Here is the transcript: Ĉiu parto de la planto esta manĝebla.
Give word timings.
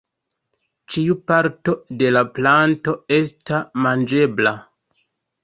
Ĉiu 0.95 1.17
parto 1.31 1.75
de 1.99 2.09
la 2.15 2.23
planto 2.39 2.95
esta 3.19 3.61
manĝebla. 3.87 4.57